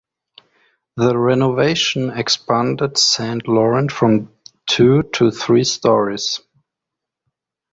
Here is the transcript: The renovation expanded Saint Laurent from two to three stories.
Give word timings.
The 0.95 1.15
renovation 1.15 2.09
expanded 2.09 2.97
Saint 2.97 3.47
Laurent 3.47 3.91
from 3.91 4.33
two 4.65 5.03
to 5.13 5.29
three 5.29 5.63
stories. 5.63 6.39